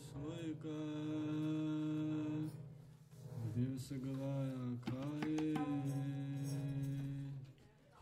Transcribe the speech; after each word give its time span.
ਸੋਇ 0.00 0.52
ਕਾ 0.62 0.78
ਦਿਵਸ 3.54 3.92
ਗਵਾਇਆ 3.92 4.76
ਖਾਏ 4.82 5.54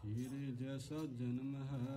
ਹੀਰੇ 0.04 0.52
ਜੈਸਾ 0.52 1.04
ਜਨਮ 1.18 1.54
ਹੈ 1.72 1.95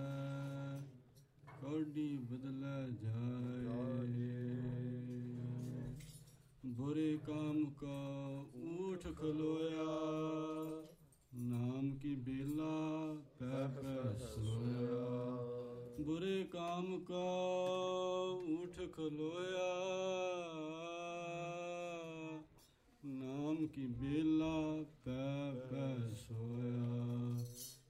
ਕਿ 23.80 23.86
ਬੇਲਾ 23.86 24.84
ਪੈ 25.04 25.60
ਪੈ 25.70 26.14
ਸੋਇਆ। 26.14 27.38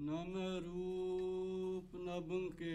ਨਨ 0.00 0.36
ਰੂਪ 0.66 1.96
ਨਭੰ 1.96 2.50
ਕੇ 2.50 2.73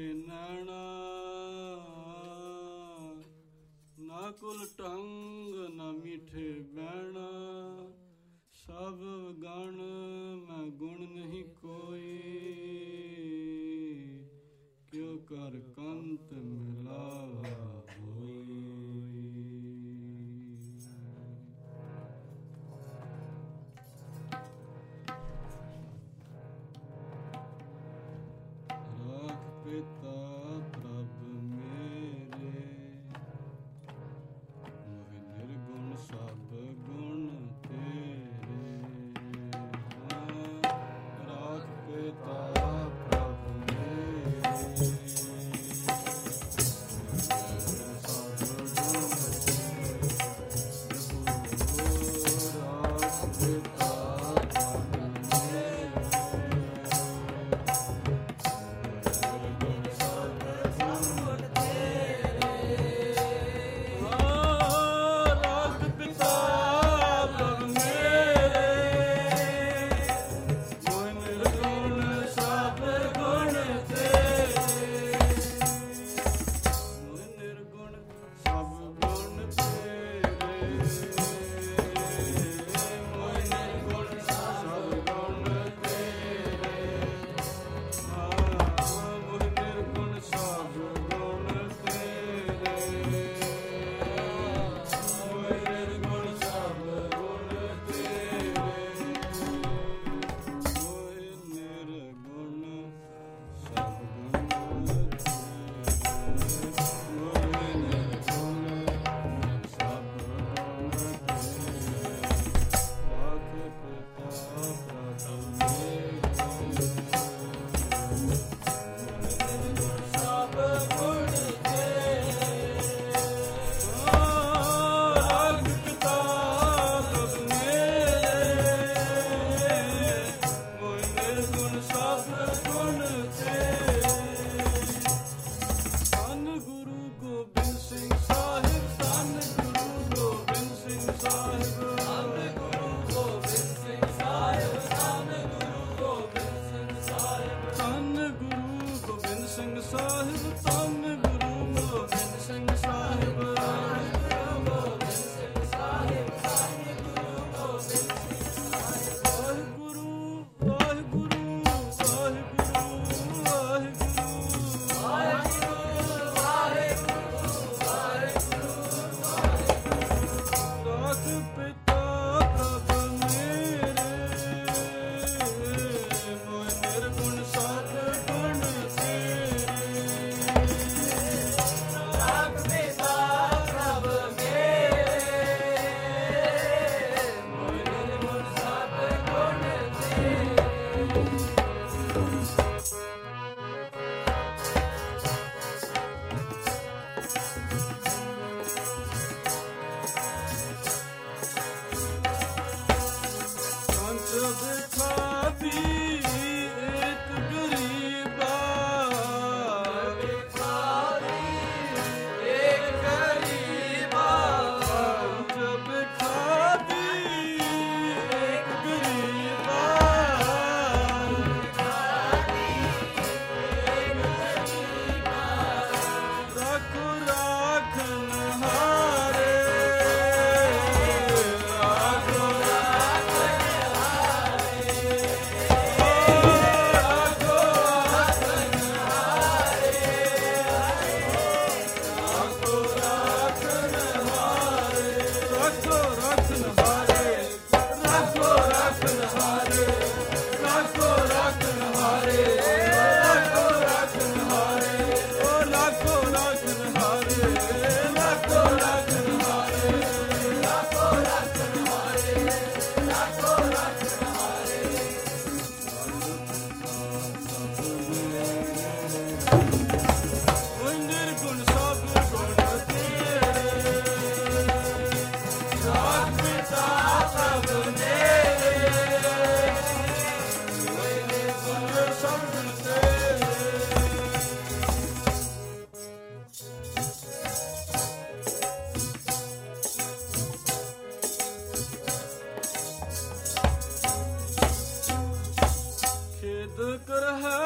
ਜ਼ਿਕਰ 296.78 297.24
ਹੈ 297.42 297.58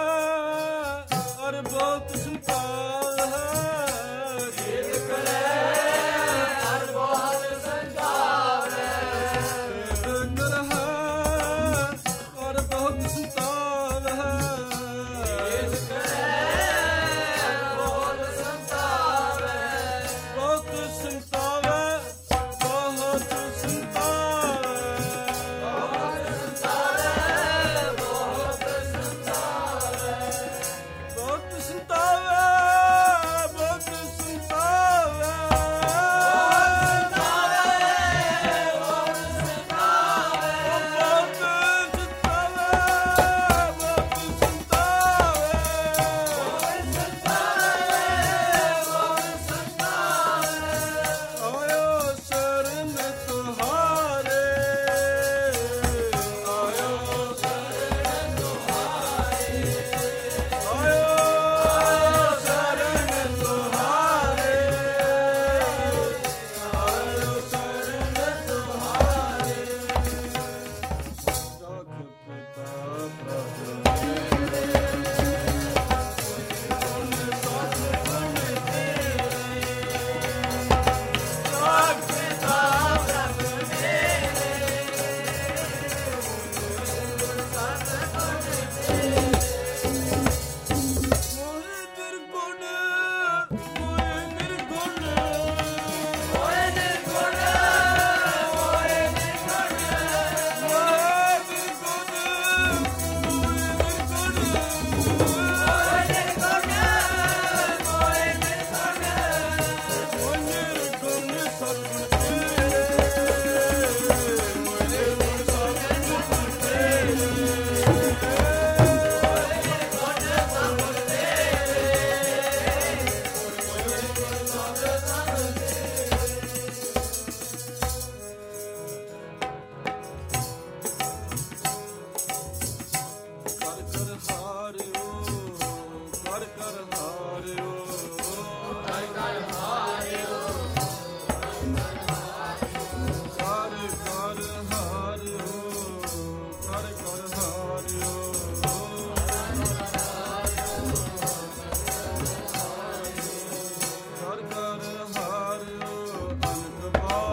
ਅਰ 1.48 1.62
ਬਹੁਤ 1.62 2.16
ਸੰਕਾਰ 2.18 3.03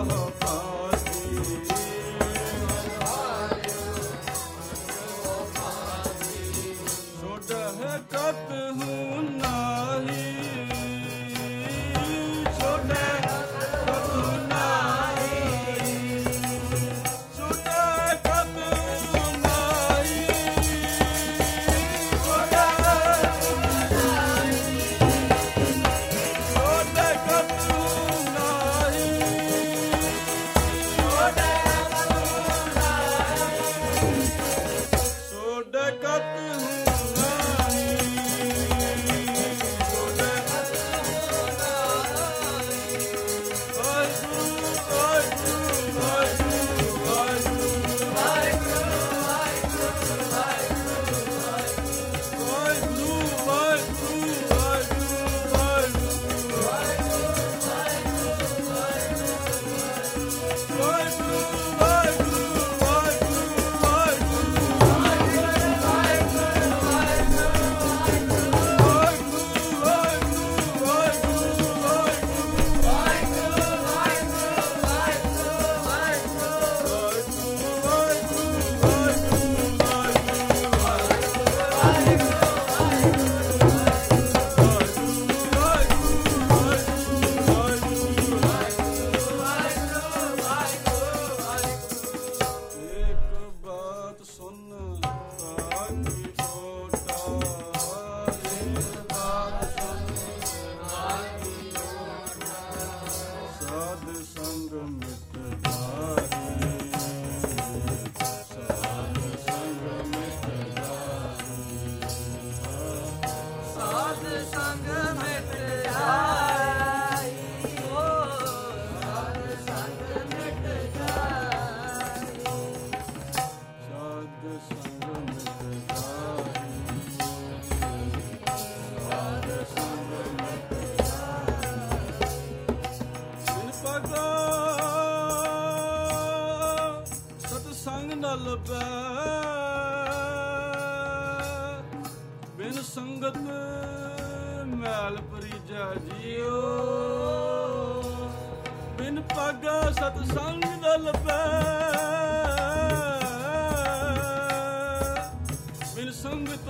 oh. 0.09 0.40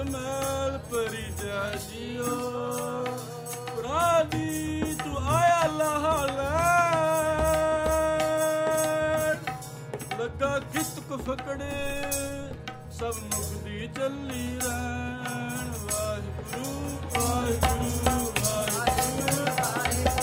ਮੈਲ 0.04 0.78
ਭਰੀ 0.90 1.24
ਜਾ 1.42 1.70
ਜਿਓ 1.70 2.36
ਤੂੰ 5.04 5.16
ਆਇਆ 5.28 5.66
ਲਹਾਲੇ 5.66 6.48
ਲੱਗਾ 10.20 10.58
ਕਿਸਤ 10.72 11.12
ਫਕੜੇ, 11.28 12.02
ਸਭ 12.92 13.14
ਚੱਲੀ 13.86 14.58
ਰਹਿਣ। 14.64 15.70
ਵਾਹਿਗੁਰੂ 15.84 16.64
ਵਾਹਿਗੁਰੂ 17.14 18.32
ਵਾਹਿਗੁਰੂ 18.42 19.44
ਵਾਹਿਗੁਰੂ। 19.46 20.19